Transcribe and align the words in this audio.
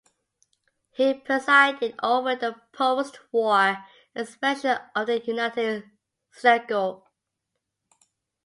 He 0.89 1.13
presided 1.13 1.93
over 2.01 2.35
the 2.35 2.59
post-war 2.73 3.85
expansion 4.15 4.79
of 4.95 5.05
the 5.05 5.19
United 5.23 5.91
Synagogue. 6.31 7.03